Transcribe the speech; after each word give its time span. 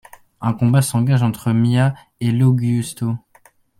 Un 0.41 0.53
combat 0.53 0.81
s'engage 0.81 1.21
entre 1.21 1.51
Mia 1.51 1.93
et 2.21 2.31
Lo 2.31 2.57
Giusto. 2.57 3.19